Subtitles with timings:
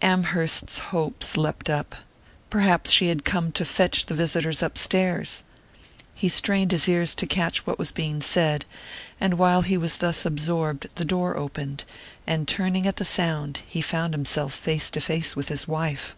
[0.00, 1.94] Amherst's hopes leapt up:
[2.48, 5.44] perhaps she had come to fetch the visitors upstairs!
[6.14, 8.64] He strained his ears to catch what was being said,
[9.20, 11.84] and while he was thus absorbed the door opened,
[12.26, 16.16] and turning at the sound he found himself face to face with his wife.